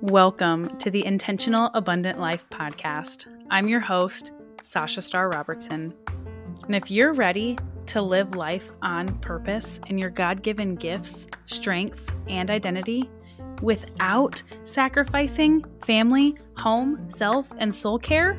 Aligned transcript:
Welcome 0.00 0.78
to 0.78 0.90
the 0.90 1.04
Intentional 1.04 1.70
Abundant 1.74 2.18
Life 2.18 2.48
podcast. 2.48 3.26
I'm 3.50 3.68
your 3.68 3.80
host, 3.80 4.32
Sasha 4.62 5.02
Starr 5.02 5.28
Robertson. 5.28 5.92
And 6.64 6.74
if 6.74 6.90
you're 6.90 7.12
ready 7.12 7.58
to 7.86 8.00
live 8.00 8.34
life 8.34 8.70
on 8.80 9.18
purpose 9.18 9.78
in 9.88 9.98
your 9.98 10.08
God 10.08 10.42
given 10.42 10.74
gifts, 10.74 11.26
strengths, 11.44 12.10
and 12.26 12.50
identity 12.50 13.10
without 13.60 14.42
sacrificing 14.62 15.62
family, 15.84 16.34
home, 16.56 17.10
self, 17.10 17.52
and 17.58 17.74
soul 17.74 17.98
care, 17.98 18.38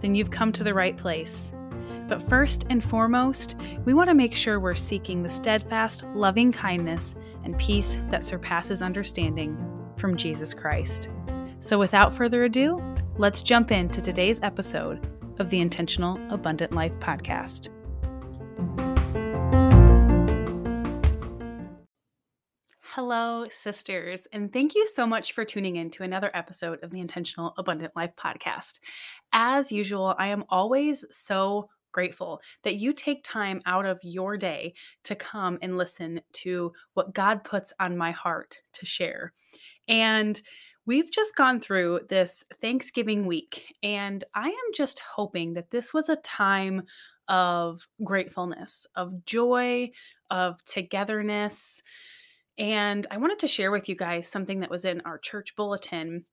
then 0.00 0.14
you've 0.14 0.30
come 0.30 0.50
to 0.52 0.64
the 0.64 0.72
right 0.72 0.96
place. 0.96 1.52
But 2.08 2.22
first 2.22 2.64
and 2.70 2.82
foremost, 2.82 3.56
we 3.84 3.92
want 3.92 4.08
to 4.08 4.14
make 4.14 4.34
sure 4.34 4.58
we're 4.58 4.74
seeking 4.74 5.22
the 5.22 5.28
steadfast, 5.28 6.04
loving 6.14 6.50
kindness 6.50 7.14
and 7.44 7.56
peace 7.58 7.98
that 8.08 8.24
surpasses 8.24 8.80
understanding 8.80 9.58
from 9.98 10.16
Jesus 10.16 10.54
Christ. 10.54 11.10
So, 11.60 11.78
without 11.78 12.14
further 12.14 12.44
ado, 12.44 12.82
let's 13.18 13.42
jump 13.42 13.70
into 13.70 14.00
today's 14.00 14.40
episode 14.42 15.06
of 15.38 15.50
the 15.50 15.60
Intentional 15.60 16.18
Abundant 16.32 16.72
Life 16.72 16.98
podcast. 16.98 17.68
Hello, 22.80 23.44
sisters, 23.50 24.26
and 24.32 24.50
thank 24.50 24.74
you 24.74 24.86
so 24.86 25.06
much 25.06 25.32
for 25.32 25.44
tuning 25.44 25.76
in 25.76 25.90
to 25.90 26.04
another 26.04 26.30
episode 26.32 26.82
of 26.82 26.90
the 26.90 27.00
Intentional 27.00 27.52
Abundant 27.58 27.94
Life 27.94 28.12
podcast. 28.16 28.80
As 29.32 29.70
usual, 29.70 30.14
I 30.18 30.28
am 30.28 30.44
always 30.48 31.04
so 31.10 31.68
grateful 31.92 32.40
that 32.62 32.76
you 32.76 32.92
take 32.92 33.22
time 33.24 33.60
out 33.66 33.86
of 33.86 33.98
your 34.02 34.36
day 34.36 34.74
to 35.04 35.14
come 35.14 35.58
and 35.62 35.78
listen 35.78 36.20
to 36.32 36.72
what 36.94 37.14
God 37.14 37.44
puts 37.44 37.72
on 37.80 37.96
my 37.96 38.10
heart 38.10 38.58
to 38.74 38.86
share. 38.86 39.32
And 39.88 40.40
we've 40.86 41.10
just 41.10 41.36
gone 41.36 41.60
through 41.60 42.00
this 42.08 42.44
Thanksgiving 42.60 43.26
week, 43.26 43.64
and 43.82 44.24
I 44.34 44.48
am 44.48 44.72
just 44.74 44.98
hoping 45.00 45.54
that 45.54 45.70
this 45.70 45.92
was 45.92 46.08
a 46.08 46.16
time 46.16 46.82
of 47.28 47.86
gratefulness, 48.02 48.86
of 48.96 49.24
joy, 49.24 49.90
of 50.30 50.64
togetherness. 50.64 51.82
And 52.56 53.06
I 53.10 53.18
wanted 53.18 53.38
to 53.40 53.48
share 53.48 53.70
with 53.70 53.88
you 53.88 53.94
guys 53.94 54.28
something 54.28 54.60
that 54.60 54.70
was 54.70 54.84
in 54.84 55.02
our 55.02 55.18
church 55.18 55.54
bulletin 55.54 56.24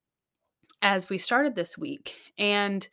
as 0.81 1.09
we 1.09 1.17
started 1.17 1.55
this 1.55 1.77
week. 1.77 2.15
And 2.37 2.87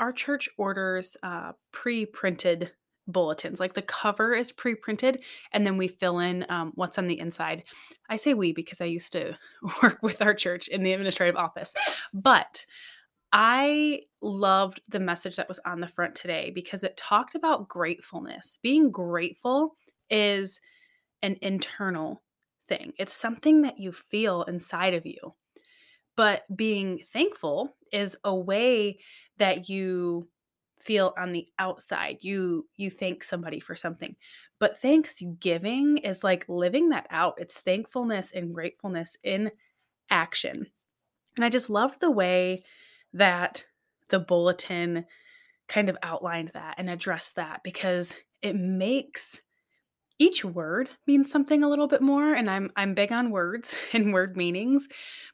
our 0.00 0.12
church 0.12 0.48
orders 0.58 1.16
uh, 1.22 1.52
pre 1.72 2.06
printed 2.06 2.72
bulletins. 3.08 3.60
Like 3.60 3.74
the 3.74 3.82
cover 3.82 4.34
is 4.34 4.52
pre 4.52 4.74
printed, 4.74 5.22
and 5.52 5.66
then 5.66 5.76
we 5.76 5.88
fill 5.88 6.18
in 6.18 6.44
um, 6.48 6.72
what's 6.74 6.98
on 6.98 7.06
the 7.06 7.18
inside. 7.18 7.64
I 8.08 8.16
say 8.16 8.34
we 8.34 8.52
because 8.52 8.80
I 8.80 8.86
used 8.86 9.12
to 9.12 9.36
work 9.82 9.98
with 10.02 10.22
our 10.22 10.34
church 10.34 10.68
in 10.68 10.82
the 10.82 10.92
administrative 10.92 11.36
office. 11.36 11.74
But 12.12 12.64
I 13.32 14.02
loved 14.22 14.80
the 14.88 15.00
message 15.00 15.36
that 15.36 15.48
was 15.48 15.60
on 15.66 15.80
the 15.80 15.88
front 15.88 16.14
today 16.14 16.52
because 16.54 16.84
it 16.84 16.96
talked 16.96 17.34
about 17.34 17.68
gratefulness. 17.68 18.58
Being 18.62 18.90
grateful 18.90 19.74
is 20.10 20.60
an 21.22 21.36
internal 21.42 22.22
thing, 22.68 22.92
it's 22.98 23.14
something 23.14 23.62
that 23.62 23.78
you 23.78 23.92
feel 23.92 24.42
inside 24.42 24.94
of 24.94 25.06
you. 25.06 25.34
But 26.16 26.44
being 26.54 27.02
thankful 27.12 27.76
is 27.92 28.16
a 28.24 28.34
way 28.34 28.98
that 29.38 29.68
you 29.68 30.28
feel 30.80 31.12
on 31.18 31.32
the 31.32 31.46
outside. 31.58 32.18
You 32.20 32.66
you 32.76 32.90
thank 32.90 33.22
somebody 33.22 33.60
for 33.60 33.74
something. 33.74 34.16
But 34.58 34.80
thanksgiving 34.80 35.98
is 35.98 36.24
like 36.24 36.48
living 36.48 36.88
that 36.90 37.06
out. 37.10 37.34
It's 37.38 37.60
thankfulness 37.60 38.32
and 38.32 38.54
gratefulness 38.54 39.16
in 39.22 39.50
action. 40.10 40.66
And 41.36 41.44
I 41.44 41.50
just 41.50 41.68
loved 41.68 42.00
the 42.00 42.10
way 42.10 42.62
that 43.12 43.66
the 44.08 44.18
bulletin 44.18 45.04
kind 45.68 45.88
of 45.88 45.98
outlined 46.02 46.52
that 46.54 46.76
and 46.78 46.88
addressed 46.88 47.36
that 47.36 47.62
because 47.62 48.14
it 48.40 48.54
makes 48.54 49.40
each 50.18 50.44
word 50.44 50.88
means 51.06 51.30
something 51.30 51.62
a 51.62 51.68
little 51.68 51.86
bit 51.86 52.02
more 52.02 52.34
and 52.34 52.50
I'm 52.50 52.70
I'm 52.76 52.94
big 52.94 53.12
on 53.12 53.30
words 53.30 53.76
and 53.92 54.12
word 54.12 54.36
meanings, 54.36 54.88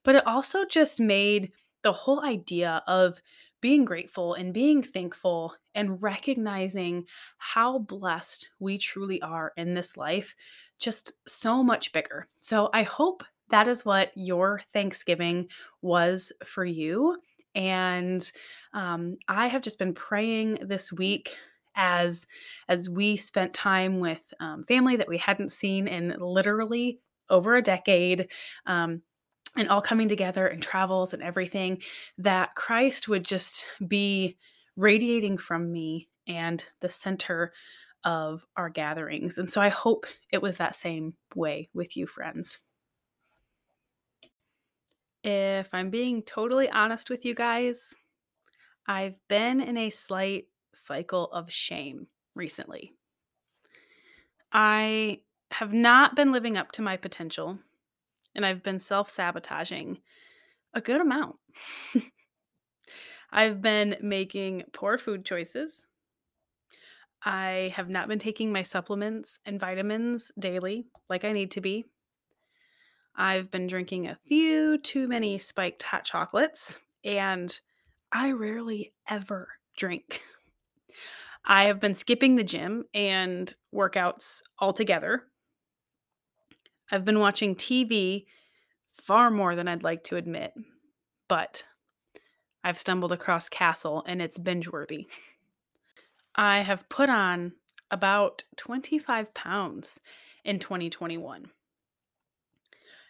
but 0.04 0.14
it 0.14 0.26
also 0.26 0.64
just 0.64 1.00
made 1.00 1.52
the 1.82 1.92
whole 1.92 2.24
idea 2.24 2.82
of 2.86 3.20
being 3.60 3.84
grateful 3.84 4.34
and 4.34 4.52
being 4.52 4.82
thankful 4.82 5.54
and 5.74 6.02
recognizing 6.02 7.04
how 7.38 7.78
blessed 7.78 8.50
we 8.58 8.76
truly 8.76 9.22
are 9.22 9.52
in 9.56 9.74
this 9.74 9.96
life 9.96 10.34
just 10.78 11.12
so 11.28 11.62
much 11.62 11.92
bigger. 11.92 12.26
So 12.40 12.68
I 12.74 12.82
hope 12.82 13.22
that 13.50 13.68
is 13.68 13.84
what 13.84 14.10
your 14.16 14.60
Thanksgiving 14.72 15.48
was 15.80 16.32
for 16.44 16.64
you. 16.64 17.16
And 17.54 18.30
um, 18.74 19.16
I 19.28 19.46
have 19.46 19.62
just 19.62 19.78
been 19.78 19.94
praying 19.94 20.58
this 20.62 20.92
week 20.92 21.36
as 21.74 22.26
as 22.68 22.88
we 22.88 23.16
spent 23.16 23.54
time 23.54 24.00
with 24.00 24.32
um, 24.40 24.64
family 24.64 24.96
that 24.96 25.08
we 25.08 25.18
hadn't 25.18 25.52
seen 25.52 25.88
in 25.88 26.14
literally 26.18 27.00
over 27.30 27.56
a 27.56 27.62
decade. 27.62 28.28
Um, 28.66 29.02
and 29.54 29.68
all 29.68 29.82
coming 29.82 30.08
together 30.08 30.46
and 30.46 30.62
travels 30.62 31.12
and 31.12 31.22
everything, 31.22 31.82
that 32.16 32.54
Christ 32.54 33.06
would 33.08 33.22
just 33.22 33.66
be 33.86 34.38
radiating 34.76 35.36
from 35.36 35.70
me 35.70 36.08
and 36.26 36.64
the 36.80 36.88
center 36.88 37.52
of 38.04 38.46
our 38.56 38.68
gatherings. 38.68 39.38
And 39.38 39.50
so 39.50 39.60
I 39.60 39.68
hope 39.68 40.06
it 40.32 40.42
was 40.42 40.56
that 40.56 40.74
same 40.74 41.14
way 41.34 41.68
with 41.74 41.96
you, 41.96 42.06
friends. 42.06 42.60
If 45.22 45.72
I'm 45.72 45.90
being 45.90 46.22
totally 46.22 46.68
honest 46.68 47.10
with 47.10 47.24
you 47.24 47.34
guys, 47.34 47.94
I've 48.88 49.16
been 49.28 49.60
in 49.60 49.76
a 49.76 49.90
slight 49.90 50.46
cycle 50.74 51.30
of 51.32 51.50
shame 51.50 52.06
recently. 52.34 52.92
I 54.52 55.20
have 55.50 55.72
not 55.72 56.16
been 56.16 56.32
living 56.32 56.56
up 56.56 56.72
to 56.72 56.82
my 56.82 56.96
potential 56.96 57.58
and 58.34 58.44
I've 58.46 58.62
been 58.62 58.78
self 58.78 59.10
sabotaging 59.10 59.98
a 60.74 60.80
good 60.80 61.00
amount. 61.00 61.36
I've 63.30 63.62
been 63.62 63.96
making 64.00 64.64
poor 64.72 64.98
food 64.98 65.24
choices. 65.24 65.86
I 67.24 67.72
have 67.76 67.88
not 67.88 68.08
been 68.08 68.18
taking 68.18 68.52
my 68.52 68.62
supplements 68.62 69.38
and 69.46 69.60
vitamins 69.60 70.32
daily 70.38 70.86
like 71.08 71.24
I 71.24 71.32
need 71.32 71.52
to 71.52 71.60
be. 71.60 71.86
I've 73.14 73.50
been 73.50 73.66
drinking 73.66 74.08
a 74.08 74.16
few 74.16 74.78
too 74.78 75.06
many 75.06 75.38
spiked 75.38 75.82
hot 75.82 76.04
chocolates, 76.04 76.78
and 77.04 77.58
I 78.10 78.32
rarely 78.32 78.92
ever 79.08 79.48
drink. 79.76 80.22
I 81.44 81.64
have 81.64 81.80
been 81.80 81.94
skipping 81.94 82.36
the 82.36 82.44
gym 82.44 82.84
and 82.94 83.54
workouts 83.74 84.42
altogether 84.60 85.24
I've 86.92 87.06
been 87.06 87.20
watching 87.20 87.56
TV 87.56 88.26
far 88.90 89.30
more 89.30 89.54
than 89.54 89.66
I'd 89.66 89.82
like 89.82 90.04
to 90.04 90.16
admit, 90.16 90.52
but 91.26 91.64
I've 92.62 92.78
stumbled 92.78 93.12
across 93.12 93.48
Castle 93.48 94.04
and 94.06 94.20
it's 94.20 94.36
binge 94.36 94.70
worthy. 94.70 95.06
I 96.36 96.60
have 96.60 96.88
put 96.90 97.08
on 97.08 97.52
about 97.90 98.44
25 98.58 99.32
pounds 99.32 99.98
in 100.44 100.58
2021. 100.58 101.46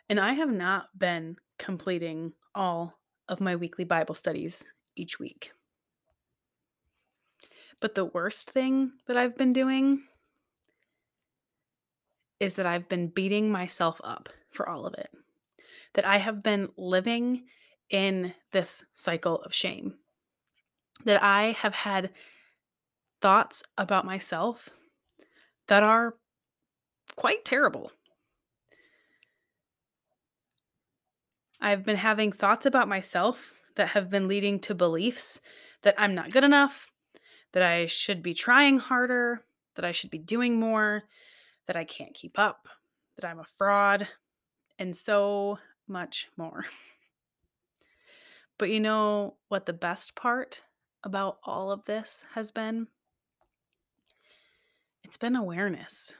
And 0.08 0.20
I 0.20 0.34
have 0.34 0.52
not 0.52 0.96
been 0.96 1.36
completing 1.58 2.34
all 2.54 3.00
of 3.28 3.40
my 3.40 3.56
weekly 3.56 3.84
Bible 3.84 4.14
studies 4.14 4.64
each 4.94 5.18
week. 5.18 5.52
But 7.82 7.96
the 7.96 8.04
worst 8.04 8.52
thing 8.52 8.92
that 9.08 9.16
I've 9.16 9.36
been 9.36 9.52
doing 9.52 10.04
is 12.38 12.54
that 12.54 12.64
I've 12.64 12.88
been 12.88 13.08
beating 13.08 13.50
myself 13.50 14.00
up 14.04 14.28
for 14.52 14.68
all 14.68 14.86
of 14.86 14.94
it. 14.94 15.10
That 15.94 16.04
I 16.06 16.18
have 16.18 16.44
been 16.44 16.68
living 16.78 17.42
in 17.90 18.34
this 18.52 18.84
cycle 18.94 19.42
of 19.42 19.52
shame. 19.52 19.94
That 21.04 21.24
I 21.24 21.56
have 21.58 21.74
had 21.74 22.10
thoughts 23.20 23.64
about 23.76 24.06
myself 24.06 24.68
that 25.66 25.82
are 25.82 26.14
quite 27.16 27.44
terrible. 27.44 27.90
I've 31.60 31.84
been 31.84 31.96
having 31.96 32.30
thoughts 32.30 32.64
about 32.64 32.86
myself 32.86 33.54
that 33.74 33.88
have 33.88 34.08
been 34.08 34.28
leading 34.28 34.60
to 34.60 34.74
beliefs 34.74 35.40
that 35.82 35.96
I'm 35.98 36.14
not 36.14 36.30
good 36.30 36.44
enough, 36.44 36.91
that 37.52 37.62
I 37.62 37.86
should 37.86 38.22
be 38.22 38.34
trying 38.34 38.78
harder, 38.78 39.44
that 39.74 39.84
I 39.84 39.92
should 39.92 40.10
be 40.10 40.18
doing 40.18 40.58
more, 40.58 41.04
that 41.66 41.76
I 41.76 41.84
can't 41.84 42.14
keep 42.14 42.38
up, 42.38 42.68
that 43.16 43.28
I'm 43.28 43.38
a 43.38 43.46
fraud, 43.56 44.08
and 44.78 44.96
so 44.96 45.58
much 45.86 46.28
more. 46.36 46.64
But 48.58 48.70
you 48.70 48.80
know 48.80 49.34
what 49.48 49.66
the 49.66 49.72
best 49.72 50.14
part 50.14 50.62
about 51.02 51.38
all 51.44 51.72
of 51.72 51.84
this 51.84 52.24
has 52.34 52.50
been? 52.50 52.86
It's 55.02 55.16
been 55.16 55.34
awareness. 55.34 56.14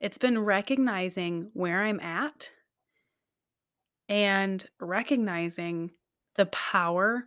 It's 0.00 0.18
been 0.18 0.38
recognizing 0.38 1.50
where 1.54 1.82
I'm 1.82 1.98
at 2.00 2.50
and 4.08 4.64
recognizing 4.78 5.90
the 6.36 6.46
power 6.46 7.24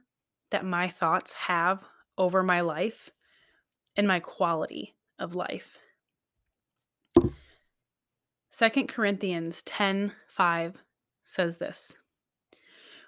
that 0.51 0.63
my 0.63 0.87
thoughts 0.89 1.33
have 1.33 1.83
over 2.17 2.43
my 2.43 2.61
life 2.61 3.11
and 3.95 4.07
my 4.07 4.19
quality 4.19 4.95
of 5.19 5.35
life. 5.35 5.77
2 8.57 8.85
Corinthians 8.87 9.61
10 9.63 10.13
5 10.27 10.77
says 11.25 11.57
this 11.57 11.95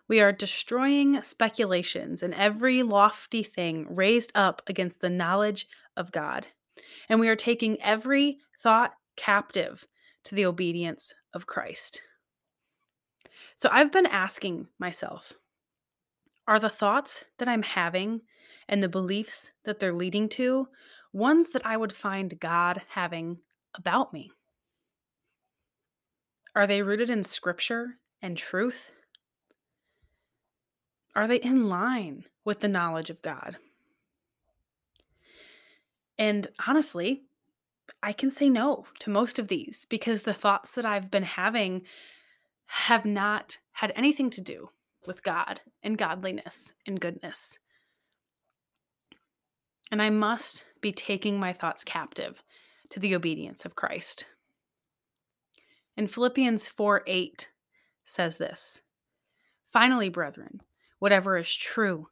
We 0.08 0.20
are 0.20 0.32
destroying 0.32 1.22
speculations 1.24 2.22
and 2.22 2.34
every 2.34 2.84
lofty 2.84 3.44
thing 3.44 3.88
raised 3.90 4.32
up 4.36 4.62
against 4.68 5.02
the 5.02 5.10
knowledge 5.10 5.68
of 5.98 6.12
God. 6.12 6.48
And 7.08 7.20
we 7.20 7.28
are 7.30 7.36
taking 7.36 7.82
every 7.82 8.38
thought 8.62 8.94
captive 9.16 9.88
to 10.26 10.36
the 10.36 10.46
obedience 10.46 11.14
of 11.34 11.48
Christ. 11.48 12.04
So 13.56 13.70
I've 13.72 13.92
been 13.92 14.06
asking 14.06 14.68
myself 14.78 15.34
are 16.48 16.60
the 16.60 16.70
thoughts 16.70 17.24
that 17.38 17.48
I'm 17.48 17.62
having 17.62 18.22
and 18.70 18.82
the 18.82 18.88
beliefs 18.88 19.52
that 19.66 19.80
they're 19.80 19.92
leading 19.92 20.30
to 20.30 20.70
ones 21.12 21.50
that 21.50 21.66
I 21.66 21.76
would 21.76 21.92
find 21.92 22.40
God 22.40 22.82
having 22.90 23.40
about 23.76 24.14
me? 24.14 24.32
Are 26.56 26.68
they 26.68 26.82
rooted 26.82 27.10
in 27.10 27.24
scripture 27.24 27.98
and 28.22 28.38
truth? 28.38 28.92
Are 31.16 31.28
they 31.28 31.38
in 31.38 31.68
line 31.68 32.26
with 32.46 32.60
the 32.60 32.68
knowledge 32.68 33.10
of 33.10 33.22
God? 33.22 33.58
And 36.18 36.48
honestly, 36.68 37.24
I 38.04 38.14
can 38.14 38.30
say 38.30 38.50
no 38.50 38.86
to 39.00 39.10
most 39.10 39.40
of 39.40 39.48
these 39.48 39.86
because 39.90 40.22
the 40.22 40.34
thoughts 40.34 40.74
that 40.74 40.86
I've 40.86 41.10
been 41.10 41.24
having 41.24 41.84
have 42.68 43.06
not 43.06 43.58
had 43.72 43.92
anything 43.96 44.30
to 44.32 44.42
do 44.42 44.70
with 45.08 45.24
God 45.24 45.62
and 45.82 45.98
godliness 45.98 46.74
and 46.86 47.00
goodness. 47.00 47.58
And 49.92 50.02
I 50.02 50.10
must 50.10 50.64
be 50.82 50.92
taking 50.92 51.40
my 51.40 51.54
thoughts 51.54 51.84
captive 51.84 52.44
to 52.90 53.00
the 53.00 53.16
obedience 53.16 53.66
of 53.66 53.76
Christ. 53.76 54.26
And 55.98 56.10
Philippians 56.10 56.68
4 56.68 57.04
8 57.06 57.50
says 58.06 58.38
this 58.38 58.82
Finally, 59.72 60.10
brethren, 60.10 60.62
whatever 61.00 61.38
is 61.38 61.54
true, 61.54 62.08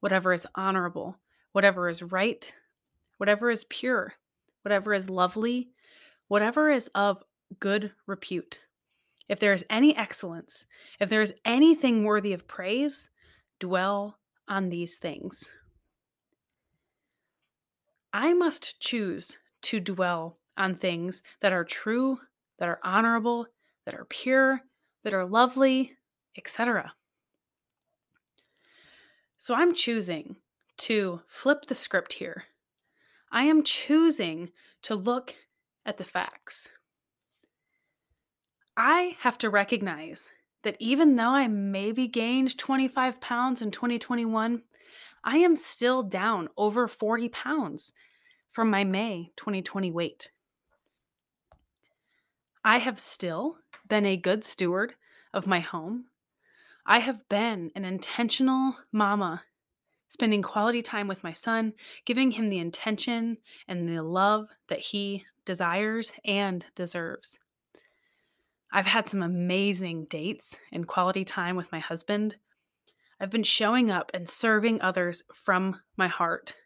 whatever 0.00 0.32
is 0.32 0.46
honorable, 0.54 1.18
whatever 1.52 1.88
is 1.88 2.02
right, 2.02 2.52
whatever 3.18 3.50
is 3.50 3.64
pure, 3.64 4.14
whatever 4.62 4.94
is 4.94 5.10
lovely, 5.10 5.70
whatever 6.28 6.70
is 6.70 6.88
of 6.94 7.22
good 7.60 7.92
repute, 8.06 8.60
if 9.28 9.40
there 9.40 9.52
is 9.52 9.64
any 9.70 9.96
excellence, 9.96 10.64
if 11.00 11.08
there 11.08 11.22
is 11.22 11.34
anything 11.44 12.04
worthy 12.04 12.32
of 12.32 12.48
praise, 12.48 13.10
dwell 13.60 14.18
on 14.48 14.68
these 14.68 14.98
things. 14.98 15.50
I 18.12 18.34
must 18.34 18.78
choose 18.80 19.32
to 19.62 19.80
dwell 19.80 20.38
on 20.56 20.74
things 20.74 21.22
that 21.40 21.52
are 21.52 21.64
true, 21.64 22.20
that 22.58 22.68
are 22.68 22.80
honorable, 22.82 23.46
that 23.86 23.94
are 23.94 24.04
pure, 24.04 24.60
that 25.02 25.14
are 25.14 25.24
lovely, 25.24 25.96
etc. 26.36 26.92
So 29.38 29.54
I'm 29.54 29.74
choosing 29.74 30.36
to 30.78 31.20
flip 31.26 31.66
the 31.66 31.74
script 31.74 32.12
here. 32.14 32.44
I 33.30 33.44
am 33.44 33.62
choosing 33.62 34.50
to 34.82 34.94
look 34.94 35.34
at 35.86 35.96
the 35.96 36.04
facts. 36.04 36.70
I 38.76 39.16
have 39.20 39.38
to 39.38 39.50
recognize 39.50 40.28
that 40.62 40.76
even 40.78 41.16
though 41.16 41.30
I 41.30 41.48
maybe 41.48 42.06
gained 42.08 42.56
25 42.56 43.20
pounds 43.20 43.62
in 43.62 43.70
2021, 43.70 44.62
I 45.24 45.38
am 45.38 45.56
still 45.56 46.02
down 46.02 46.48
over 46.56 46.88
40 46.88 47.28
pounds 47.28 47.92
from 48.52 48.70
my 48.70 48.84
May 48.84 49.32
2020 49.36 49.90
weight. 49.90 50.30
I 52.64 52.78
have 52.78 52.98
still 52.98 53.58
been 53.88 54.06
a 54.06 54.16
good 54.16 54.44
steward 54.44 54.94
of 55.32 55.46
my 55.46 55.60
home. 55.60 56.06
I 56.86 56.98
have 56.98 57.28
been 57.28 57.70
an 57.74 57.84
intentional 57.84 58.76
mama, 58.90 59.42
spending 60.08 60.42
quality 60.42 60.82
time 60.82 61.08
with 61.08 61.24
my 61.24 61.32
son, 61.32 61.74
giving 62.04 62.32
him 62.32 62.48
the 62.48 62.58
intention 62.58 63.38
and 63.68 63.88
the 63.88 64.02
love 64.02 64.48
that 64.68 64.80
he 64.80 65.24
desires 65.44 66.12
and 66.24 66.66
deserves. 66.74 67.38
I've 68.72 68.86
had 68.86 69.08
some 69.08 69.22
amazing 69.22 70.06
dates 70.06 70.58
and 70.72 70.86
quality 70.86 71.24
time 71.24 71.56
with 71.56 71.70
my 71.70 71.78
husband. 71.78 72.36
I've 73.22 73.30
been 73.30 73.44
showing 73.44 73.88
up 73.88 74.10
and 74.12 74.28
serving 74.28 74.82
others 74.82 75.22
from 75.32 75.80
my 75.96 76.08
heart. 76.08 76.56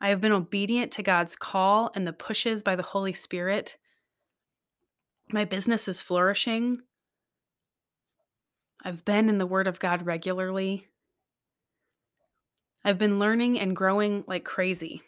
I 0.00 0.08
have 0.08 0.20
been 0.20 0.32
obedient 0.32 0.90
to 0.92 1.02
God's 1.04 1.36
call 1.36 1.92
and 1.94 2.04
the 2.04 2.12
pushes 2.12 2.64
by 2.64 2.74
the 2.74 2.82
Holy 2.82 3.12
Spirit. 3.12 3.76
My 5.30 5.44
business 5.44 5.86
is 5.86 6.02
flourishing. 6.02 6.78
I've 8.84 9.04
been 9.04 9.28
in 9.28 9.38
the 9.38 9.46
Word 9.46 9.68
of 9.68 9.78
God 9.78 10.04
regularly. 10.04 10.88
I've 12.84 12.98
been 12.98 13.20
learning 13.20 13.60
and 13.60 13.76
growing 13.76 14.24
like 14.26 14.44
crazy. 14.44 15.02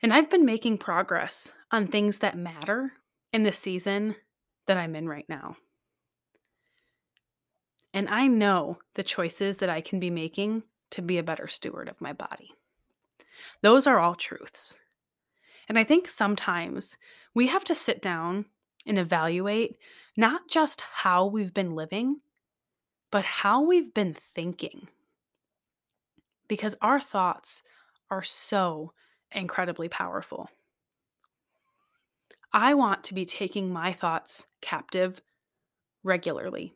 And 0.00 0.14
I've 0.14 0.30
been 0.30 0.44
making 0.44 0.78
progress 0.78 1.50
on 1.72 1.88
things 1.88 2.18
that 2.18 2.38
matter 2.38 2.92
in 3.32 3.42
the 3.42 3.50
season 3.50 4.14
that 4.68 4.76
I'm 4.76 4.94
in 4.94 5.08
right 5.08 5.26
now. 5.28 5.56
And 7.96 8.10
I 8.10 8.26
know 8.26 8.76
the 8.92 9.02
choices 9.02 9.56
that 9.56 9.70
I 9.70 9.80
can 9.80 9.98
be 9.98 10.10
making 10.10 10.64
to 10.90 11.00
be 11.00 11.16
a 11.16 11.22
better 11.22 11.48
steward 11.48 11.88
of 11.88 11.98
my 11.98 12.12
body. 12.12 12.52
Those 13.62 13.86
are 13.86 13.98
all 13.98 14.14
truths. 14.14 14.78
And 15.66 15.78
I 15.78 15.84
think 15.84 16.06
sometimes 16.06 16.98
we 17.32 17.46
have 17.46 17.64
to 17.64 17.74
sit 17.74 18.02
down 18.02 18.44
and 18.84 18.98
evaluate 18.98 19.78
not 20.14 20.42
just 20.46 20.82
how 20.82 21.24
we've 21.24 21.54
been 21.54 21.74
living, 21.74 22.20
but 23.10 23.24
how 23.24 23.62
we've 23.62 23.94
been 23.94 24.12
thinking. 24.12 24.88
Because 26.48 26.74
our 26.82 27.00
thoughts 27.00 27.62
are 28.10 28.22
so 28.22 28.92
incredibly 29.32 29.88
powerful. 29.88 30.50
I 32.52 32.74
want 32.74 33.04
to 33.04 33.14
be 33.14 33.24
taking 33.24 33.72
my 33.72 33.94
thoughts 33.94 34.44
captive 34.60 35.22
regularly. 36.04 36.75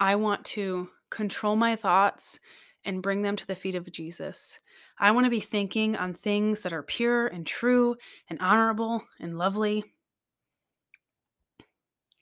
I 0.00 0.16
want 0.16 0.44
to 0.46 0.88
control 1.10 1.56
my 1.56 1.76
thoughts 1.76 2.40
and 2.84 3.02
bring 3.02 3.20
them 3.20 3.36
to 3.36 3.46
the 3.46 3.54
feet 3.54 3.74
of 3.74 3.92
Jesus. 3.92 4.58
I 4.98 5.10
want 5.10 5.24
to 5.24 5.30
be 5.30 5.40
thinking 5.40 5.94
on 5.96 6.14
things 6.14 6.62
that 6.62 6.72
are 6.72 6.82
pure 6.82 7.26
and 7.26 7.46
true 7.46 7.96
and 8.28 8.40
honorable 8.40 9.02
and 9.20 9.36
lovely. 9.36 9.84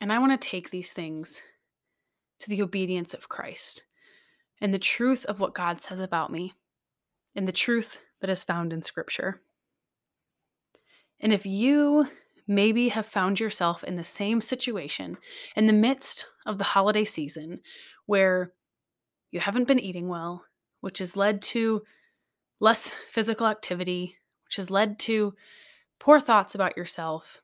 And 0.01 0.13
I 0.13 0.19
want 0.19 0.41
to 0.41 0.49
take 0.49 0.71
these 0.71 0.93
things 0.93 1.41
to 2.41 2.49
the 2.51 2.63
obedience 2.63 3.15
of 3.15 3.29
Christ 3.29 3.85
and 4.61 4.75
the 4.75 4.79
truth 4.79 5.25
of 5.27 5.39
what 5.39 5.55
God 5.55 5.81
says 5.81 6.01
about 6.01 6.33
me 6.33 6.55
and 7.37 7.47
the 7.47 7.53
truth 7.53 7.99
that 8.21 8.31
is 8.31 8.43
found 8.43 8.73
in 8.73 8.83
Scripture. 8.83 9.41
And 11.21 11.33
if 11.33 11.47
you 11.47 12.09
maybe 12.49 12.89
have 12.89 13.07
found 13.07 13.39
yourself 13.39 13.85
in 13.85 13.97
the 13.97 14.05
same 14.05 14.41
situation 14.41 15.19
in 15.55 15.67
the 15.67 15.73
midst 15.73 16.27
of 16.47 16.57
the 16.57 16.65
holiday 16.65 17.05
season 17.05 17.61
where 18.07 18.53
you 19.31 19.39
haven't 19.39 19.69
been 19.69 19.79
eating 19.79 20.09
well, 20.09 20.43
which 20.81 20.99
has 20.99 21.17
led 21.17 21.43
to 21.43 21.83
less 22.59 22.91
physical 23.09 23.47
activity, 23.47 24.17
which 24.47 24.57
has 24.57 24.71
led 24.71 24.99
to 24.99 25.35
poor 26.01 26.19
thoughts 26.19 26.55
about 26.55 26.77
yourself. 26.77 27.43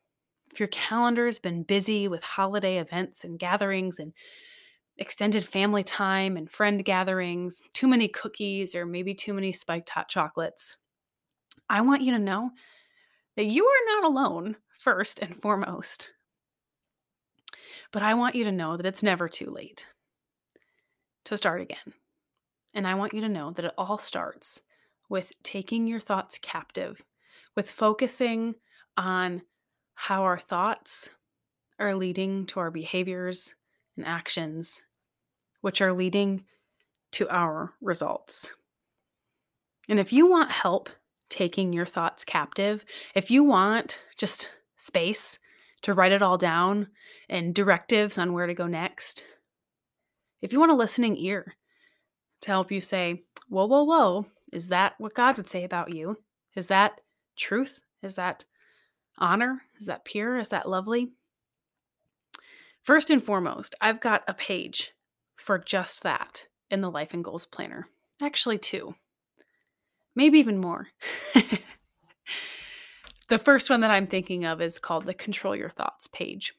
If 0.51 0.59
your 0.59 0.69
calendar 0.69 1.27
has 1.27 1.39
been 1.39 1.65
busy 1.65 2.09
with 2.09 2.23
holiday 2.23 2.79
events 2.79 3.25
and 3.25 3.39
gatherings 3.39 3.99
and 3.99 4.13
extended 4.97 5.45
family 5.45 5.85
time 5.85 6.37
and 6.37 6.51
friend 6.51 6.83
gatherings, 6.85 7.61
too 7.75 7.89
many 7.89 8.09
cookies, 8.09 8.75
or 8.75 8.87
maybe 8.87 9.15
too 9.15 9.35
many 9.35 9.53
spiked 9.53 9.91
hot 9.91 10.09
chocolates, 10.09 10.79
I 11.69 11.83
want 11.83 12.03
you 12.03 12.13
to 12.13 12.19
know 12.19 12.51
that 13.37 13.47
you 13.47 13.67
are 13.67 14.01
not 14.01 14.05
alone 14.05 14.57
first 14.85 15.19
and 15.21 15.35
foremost. 15.35 16.13
But 17.91 18.03
I 18.03 18.13
want 18.13 18.35
you 18.35 18.45
to 18.45 18.53
know 18.53 18.77
that 18.77 18.87
it's 18.87 19.03
never 19.03 19.29
too 19.29 19.51
late 19.51 19.87
to 21.25 21.39
start 21.39 21.63
again. 21.63 21.95
And 22.75 22.87
I 22.87 22.95
want 22.95 23.15
you 23.15 23.23
to 23.23 23.29
know 23.29 23.51
that 23.53 23.65
it 23.65 23.73
all 23.79 23.97
starts 23.97 24.61
with 25.09 25.33
taking 25.43 25.87
your 25.87 26.01
thoughts 26.01 26.39
captive, 26.43 27.03
with 27.57 27.71
focusing 27.71 28.55
on 28.99 29.41
how 29.95 30.23
our 30.23 30.39
thoughts 30.39 31.09
are 31.79 31.95
leading 31.95 32.45
to 32.47 32.61
our 32.61 32.71
behaviors 32.71 33.55
and 33.97 34.05
actions, 34.05 34.83
which 35.63 35.81
are 35.81 35.95
leading 35.95 36.45
to 37.13 37.27
our 37.31 37.73
results. 37.81 38.53
And 39.89 39.99
if 39.99 40.13
you 40.13 40.27
want 40.27 40.51
help 40.51 40.91
taking 41.31 41.73
your 41.73 41.87
thoughts 41.87 42.23
captive, 42.23 42.85
if 43.15 43.31
you 43.31 43.45
want 43.45 44.01
just 44.19 44.51
space 44.85 45.39
to 45.83 45.93
write 45.93 46.13
it 46.13 46.23
all 46.23 46.39
down 46.39 46.89
and 47.29 47.55
directives 47.55 48.19
on 48.19 48.33
where 48.33 48.47
to 48.47 48.55
go 48.55 48.67
next. 48.67 49.25
If 50.41 50.53
you 50.53 50.61
want 50.61 50.73
a 50.73 50.77
listening 50.77 51.17
ear 51.17 51.55
to 52.43 52.51
help 52.51 52.71
you 52.71 52.81
say, 52.81 53.23
whoa, 53.49 53.67
whoa, 53.67 53.85
whoa, 53.85 54.27
is 54.53 54.69
that 54.69 54.95
what 54.99 55.15
God 55.15 55.37
would 55.37 55.49
say 55.49 55.65
about 55.65 55.95
you? 55.95 56.19
Is 56.55 56.69
that 56.69 57.01
truth? 57.37 57.81
Is 58.03 58.15
that 58.15 58.45
honor? 59.19 59.63
Is 59.79 59.87
that 59.87 60.05
pure? 60.05 60.39
Is 60.39 60.51
that 60.51 60.69
lovely? 60.69 61.13
First 62.83 63.11
and 63.11 63.23
foremost, 63.23 63.75
I've 63.81 64.01
got 64.01 64.25
a 64.29 64.35
page 64.35 64.93
for 65.37 65.59
just 65.59 66.03
that 66.03 66.47
in 66.71 66.81
the 66.81 66.91
Life 66.91 67.15
and 67.15 67.25
Goals 67.25 67.47
Planner. 67.47 67.87
Actually, 68.23 68.59
two, 68.59 68.95
maybe 70.15 70.39
even 70.39 70.59
more. 70.59 70.89
the 73.29 73.39
first 73.39 73.71
one 73.71 73.81
that 73.81 73.91
I'm 73.91 74.07
thinking 74.07 74.45
of 74.45 74.61
is 74.61 74.79
called 74.79 75.07
the 75.07 75.15
Control 75.15 75.57
Your 75.57 75.71
Thoughts 75.71 76.07
page. 76.07 76.53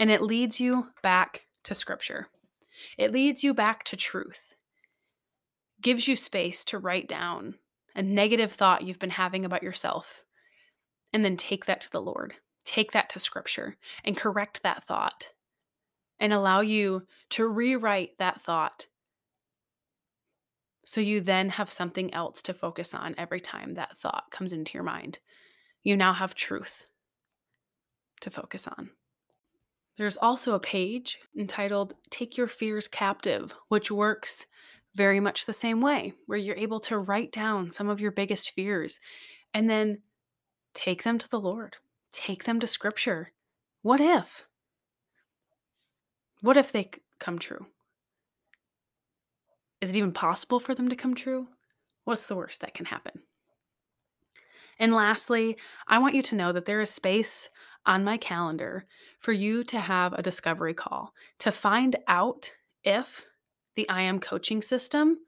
And 0.00 0.10
it 0.10 0.22
leads 0.22 0.60
you 0.60 0.88
back 1.02 1.42
to 1.64 1.74
Scripture, 1.74 2.28
it 2.96 3.12
leads 3.12 3.42
you 3.42 3.54
back 3.54 3.84
to 3.84 3.96
truth, 3.96 4.54
gives 5.82 6.06
you 6.06 6.16
space 6.16 6.64
to 6.66 6.78
write 6.78 7.08
down 7.08 7.56
a 7.94 8.02
negative 8.02 8.52
thought 8.52 8.84
you've 8.84 9.00
been 9.00 9.10
having 9.10 9.44
about 9.44 9.62
yourself, 9.62 10.22
and 11.12 11.24
then 11.24 11.36
take 11.36 11.66
that 11.66 11.80
to 11.80 11.90
the 11.90 12.00
Lord 12.00 12.34
take 12.68 12.92
that 12.92 13.08
to 13.08 13.18
scripture 13.18 13.76
and 14.04 14.16
correct 14.16 14.62
that 14.62 14.84
thought 14.84 15.30
and 16.20 16.34
allow 16.34 16.60
you 16.60 17.02
to 17.30 17.48
rewrite 17.48 18.10
that 18.18 18.40
thought 18.42 18.86
so 20.84 21.00
you 21.00 21.20
then 21.20 21.48
have 21.48 21.70
something 21.70 22.12
else 22.12 22.42
to 22.42 22.52
focus 22.52 22.92
on 22.92 23.14
every 23.16 23.40
time 23.40 23.74
that 23.74 23.96
thought 23.98 24.30
comes 24.30 24.52
into 24.52 24.74
your 24.74 24.82
mind. 24.82 25.18
You 25.84 25.96
now 25.96 26.12
have 26.12 26.34
truth 26.34 26.84
to 28.20 28.30
focus 28.30 28.66
on. 28.68 28.90
There's 29.96 30.16
also 30.16 30.54
a 30.54 30.60
page 30.60 31.18
entitled 31.36 31.94
Take 32.10 32.36
Your 32.36 32.46
Fears 32.46 32.86
Captive, 32.86 33.52
which 33.68 33.90
works 33.90 34.46
very 34.94 35.20
much 35.20 35.44
the 35.46 35.52
same 35.52 35.80
way, 35.80 36.12
where 36.26 36.38
you're 36.38 36.56
able 36.56 36.80
to 36.80 36.98
write 36.98 37.32
down 37.32 37.70
some 37.70 37.88
of 37.88 38.00
your 38.00 38.12
biggest 38.12 38.52
fears 38.52 39.00
and 39.54 39.68
then 39.68 40.00
take 40.74 41.02
them 41.02 41.18
to 41.18 41.28
the 41.28 41.40
Lord. 41.40 41.76
Take 42.12 42.44
them 42.44 42.60
to 42.60 42.66
scripture. 42.66 43.32
What 43.82 44.00
if? 44.00 44.46
What 46.40 46.56
if 46.56 46.72
they 46.72 46.90
come 47.18 47.38
true? 47.38 47.66
Is 49.80 49.90
it 49.90 49.96
even 49.96 50.12
possible 50.12 50.60
for 50.60 50.74
them 50.74 50.88
to 50.88 50.96
come 50.96 51.14
true? 51.14 51.48
What's 52.04 52.26
the 52.26 52.36
worst 52.36 52.60
that 52.60 52.74
can 52.74 52.86
happen? 52.86 53.22
And 54.78 54.92
lastly, 54.92 55.56
I 55.86 55.98
want 55.98 56.14
you 56.14 56.22
to 56.22 56.36
know 56.36 56.52
that 56.52 56.66
there 56.66 56.80
is 56.80 56.90
space 56.90 57.48
on 57.84 58.04
my 58.04 58.16
calendar 58.16 58.86
for 59.18 59.32
you 59.32 59.64
to 59.64 59.80
have 59.80 60.12
a 60.12 60.22
discovery 60.22 60.74
call 60.74 61.12
to 61.40 61.50
find 61.50 61.96
out 62.06 62.52
if 62.84 63.24
the 63.74 63.88
I 63.88 64.02
am 64.02 64.20
coaching 64.20 64.62
system 64.62 65.18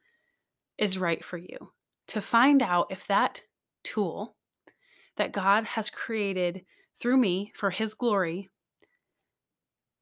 is 0.78 0.99
right 0.99 1.25
for 1.25 1.38
you, 1.38 1.73
to 2.09 2.21
find 2.21 2.62
out 2.62 2.87
if 2.90 3.07
that 3.07 3.42
tool 3.83 4.37
that 5.16 5.33
God 5.33 5.64
has 5.64 5.90
created 5.90 6.64
through 7.00 7.16
me 7.16 7.52
for 7.54 7.71
His 7.71 7.95
glory 7.95 8.49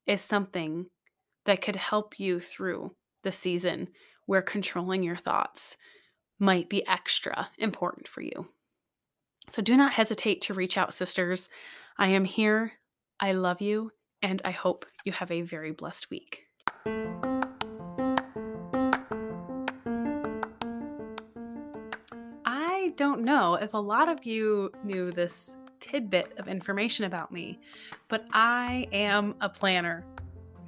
is 0.06 0.20
something 0.20 0.86
that 1.44 1.62
could 1.62 1.76
help 1.76 2.18
you 2.18 2.40
through 2.40 2.94
the 3.22 3.32
season 3.32 3.88
where 4.26 4.42
controlling 4.42 5.02
your 5.02 5.16
thoughts 5.16 5.76
might 6.38 6.68
be 6.68 6.86
extra 6.86 7.48
important 7.58 8.06
for 8.06 8.20
you. 8.20 8.48
So 9.50 9.62
do 9.62 9.76
not 9.76 9.92
hesitate 9.92 10.42
to 10.42 10.54
reach 10.54 10.76
out, 10.76 10.92
sisters. 10.92 11.48
I 11.96 12.08
am 12.08 12.24
here. 12.24 12.72
I 13.18 13.32
love 13.32 13.60
you, 13.60 13.92
and 14.22 14.42
I 14.44 14.50
hope 14.50 14.84
you 15.04 15.12
have 15.12 15.30
a 15.30 15.40
very 15.42 15.72
blessed 15.72 16.10
week. 16.10 16.44
I 22.44 22.92
don't 22.96 23.22
know 23.22 23.54
if 23.54 23.72
a 23.74 23.78
lot 23.78 24.08
of 24.08 24.24
you 24.24 24.70
knew 24.84 25.10
this 25.10 25.56
tidbit 25.80 26.34
of 26.38 26.46
information 26.46 27.06
about 27.06 27.32
me, 27.32 27.58
but 28.08 28.26
I 28.32 28.86
am 28.92 29.34
a 29.40 29.48
planner. 29.48 30.04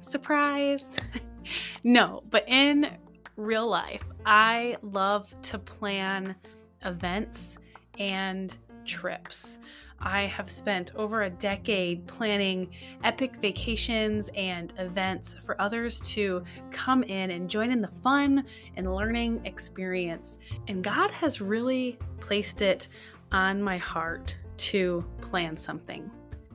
Surprise! 0.01 0.97
no, 1.83 2.23
but 2.29 2.45
in 2.47 2.97
real 3.37 3.67
life, 3.67 4.03
I 4.25 4.77
love 4.81 5.33
to 5.43 5.59
plan 5.59 6.35
events 6.83 7.57
and 7.99 8.57
trips. 8.85 9.59
I 10.03 10.23
have 10.23 10.49
spent 10.49 10.95
over 10.95 11.23
a 11.23 11.29
decade 11.29 12.07
planning 12.07 12.71
epic 13.03 13.35
vacations 13.35 14.29
and 14.35 14.73
events 14.79 15.35
for 15.45 15.59
others 15.61 15.99
to 16.11 16.43
come 16.71 17.03
in 17.03 17.31
and 17.31 17.49
join 17.49 17.71
in 17.71 17.81
the 17.81 17.87
fun 17.87 18.43
and 18.77 18.93
learning 18.93 19.45
experience. 19.45 20.39
And 20.67 20.83
God 20.83 21.11
has 21.11 21.39
really 21.39 21.99
placed 22.19 22.61
it 22.61 22.87
on 23.31 23.61
my 23.61 23.77
heart 23.77 24.37
to 24.57 25.05
plan 25.21 25.55
something. 25.55 26.09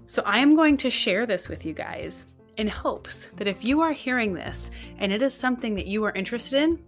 So 0.07 0.23
I 0.25 0.39
am 0.39 0.55
going 0.55 0.77
to 0.79 0.91
share 0.91 1.27
this 1.27 1.49
with 1.49 1.65
you 1.65 1.73
guys 1.73 2.25
in 2.57 2.69
hopes 2.69 3.29
that 3.37 3.47
if 3.47 3.65
you 3.65 3.81
are 3.81 3.93
hearing 3.93 4.35
this 4.35 4.71
and 4.99 5.13
it 5.13 5.23
is 5.23 5.35
something 5.35 5.75
that 5.75 5.87
you 5.87 6.05
are 6.05 6.13
interested 6.13 6.63
in, 6.63 6.79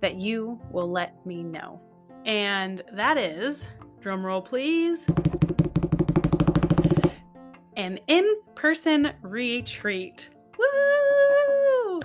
that 0.00 0.16
you 0.16 0.60
will 0.70 0.90
let 0.90 1.24
me 1.26 1.42
know. 1.42 1.80
And 2.24 2.82
that 2.92 3.18
is, 3.18 3.68
drumroll 4.04 4.44
please 4.44 5.06
an 7.76 7.98
in 8.06 8.36
person 8.54 9.10
retreat. 9.22 10.28
Woo! 10.58 12.00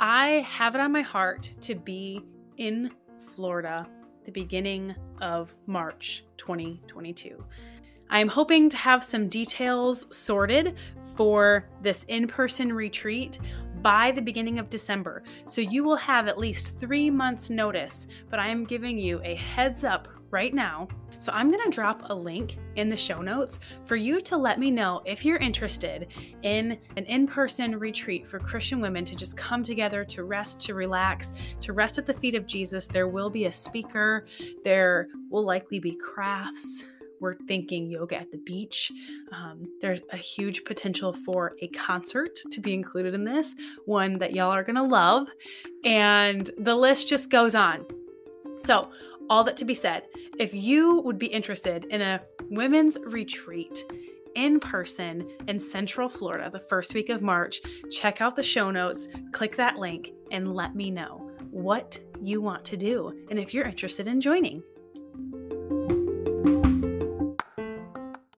I 0.00 0.46
have 0.48 0.74
it 0.74 0.80
on 0.80 0.92
my 0.92 1.02
heart 1.02 1.50
to 1.60 1.74
be 1.74 2.24
in 2.56 2.90
Florida 3.34 3.86
the 4.24 4.32
beginning 4.32 4.94
of 5.20 5.54
March 5.66 6.24
2022. 6.38 7.44
I 8.08 8.18
am 8.18 8.28
hoping 8.28 8.70
to 8.70 8.76
have 8.78 9.04
some 9.04 9.28
details 9.28 10.06
sorted 10.10 10.76
for 11.16 11.68
this 11.82 12.04
in 12.04 12.26
person 12.26 12.72
retreat 12.72 13.38
by 13.82 14.10
the 14.10 14.22
beginning 14.22 14.58
of 14.58 14.70
December. 14.70 15.22
So 15.44 15.60
you 15.60 15.84
will 15.84 15.96
have 15.96 16.28
at 16.28 16.38
least 16.38 16.80
three 16.80 17.10
months' 17.10 17.50
notice, 17.50 18.06
but 18.30 18.40
I 18.40 18.48
am 18.48 18.64
giving 18.64 18.98
you 18.98 19.20
a 19.22 19.34
heads 19.34 19.84
up 19.84 20.08
right 20.30 20.54
now 20.54 20.88
so 21.20 21.32
I'm 21.34 21.50
going 21.50 21.62
to 21.62 21.70
drop 21.70 22.08
a 22.08 22.14
link 22.14 22.56
in 22.76 22.88
the 22.88 22.96
show 22.96 23.20
notes 23.20 23.60
for 23.84 23.94
you 23.94 24.22
to 24.22 24.38
let 24.38 24.58
me 24.58 24.70
know 24.70 25.02
if 25.04 25.22
you're 25.22 25.36
interested 25.36 26.08
in 26.42 26.78
an 26.96 27.04
in 27.04 27.26
person 27.26 27.78
retreat 27.78 28.26
for 28.26 28.38
Christian 28.38 28.80
women 28.80 29.04
to 29.04 29.14
just 29.14 29.36
come 29.36 29.62
together 29.62 30.02
to 30.06 30.24
rest, 30.24 30.60
to 30.62 30.74
relax, 30.74 31.32
to 31.60 31.74
rest 31.74 31.98
at 31.98 32.06
the 32.06 32.14
feet 32.14 32.34
of 32.34 32.46
Jesus. 32.46 32.86
There 32.86 33.06
will 33.06 33.28
be 33.28 33.44
a 33.44 33.52
speaker, 33.52 34.24
there 34.64 35.08
will 35.28 35.44
likely 35.44 35.78
be 35.78 35.94
crafts. 35.94 36.84
We're 37.20 37.34
thinking 37.34 37.90
yoga 37.90 38.16
at 38.16 38.32
the 38.32 38.38
beach. 38.38 38.90
Um, 39.30 39.68
there's 39.82 40.00
a 40.12 40.16
huge 40.16 40.64
potential 40.64 41.12
for 41.12 41.54
a 41.60 41.68
concert 41.68 42.38
to 42.50 42.60
be 42.62 42.72
included 42.72 43.12
in 43.12 43.24
this, 43.24 43.54
one 43.84 44.14
that 44.20 44.32
y'all 44.32 44.50
are 44.50 44.64
gonna 44.64 44.82
love. 44.82 45.28
And 45.84 46.48
the 46.56 46.74
list 46.74 47.08
just 47.08 47.28
goes 47.28 47.54
on. 47.54 47.84
So, 48.56 48.90
all 49.30 49.44
that 49.44 49.56
to 49.56 49.64
be 49.64 49.74
said, 49.74 50.02
if 50.38 50.52
you 50.52 51.00
would 51.02 51.18
be 51.18 51.28
interested 51.28 51.84
in 51.86 52.02
a 52.02 52.20
women's 52.50 52.98
retreat 52.98 53.84
in 54.34 54.58
person 54.60 55.30
in 55.46 55.58
Central 55.58 56.08
Florida 56.08 56.50
the 56.50 56.60
first 56.60 56.94
week 56.94 57.08
of 57.08 57.22
March, 57.22 57.60
check 57.90 58.20
out 58.20 58.34
the 58.34 58.42
show 58.42 58.70
notes, 58.70 59.06
click 59.32 59.56
that 59.56 59.78
link, 59.78 60.12
and 60.32 60.54
let 60.54 60.74
me 60.74 60.90
know 60.90 61.30
what 61.50 61.98
you 62.20 62.40
want 62.40 62.64
to 62.64 62.76
do 62.76 63.16
and 63.30 63.38
if 63.38 63.54
you're 63.54 63.64
interested 63.64 64.06
in 64.06 64.20
joining. 64.20 64.62